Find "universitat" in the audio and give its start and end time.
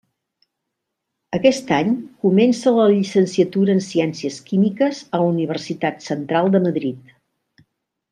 5.35-6.01